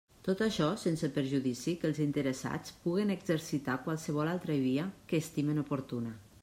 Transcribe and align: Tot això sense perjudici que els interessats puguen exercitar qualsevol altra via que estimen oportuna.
Tot 0.27 0.39
això 0.43 0.69
sense 0.83 1.09
perjudici 1.17 1.75
que 1.83 1.87
els 1.91 2.01
interessats 2.07 2.73
puguen 2.87 3.15
exercitar 3.17 3.77
qualsevol 3.89 4.35
altra 4.35 4.61
via 4.67 4.91
que 5.13 5.23
estimen 5.27 5.67
oportuna. 5.69 6.19